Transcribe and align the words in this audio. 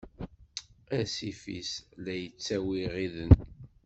Asif-is, 0.99 1.71
la 2.03 2.13
d-yettawi 2.17 2.77
iɣiden. 2.85 3.31